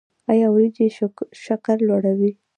[0.31, 0.87] ایا وریجې
[1.43, 2.31] شکر لوړوي؟